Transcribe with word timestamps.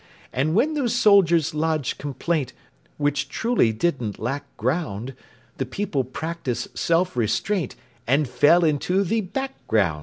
And 0.33 0.55
when 0.55 0.73
those 0.73 0.95
soldiers 0.95 1.53
lodged 1.53 1.99
complaint 1.99 2.53
(Which 2.97 3.29
truly 3.29 3.71
didn't 3.71 4.17
lack 4.17 4.45
ground), 4.57 5.13
The 5.57 5.65
people 5.67 6.03
practised 6.03 6.75
self 6.75 7.15
restraint 7.15 7.75
And 8.07 8.27
fell 8.27 8.63
into 8.65 9.03
the 9.03 9.21
background. 9.21 9.99